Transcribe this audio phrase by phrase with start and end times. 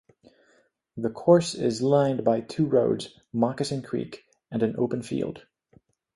[0.97, 5.45] The course is lined by two roads, Moccasin Creek, and an open field.